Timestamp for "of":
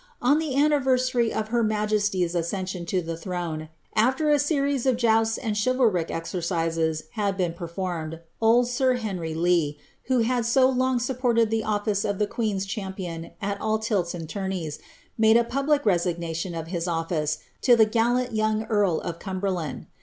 1.31-1.49, 4.87-4.97, 12.03-12.19, 19.01-19.19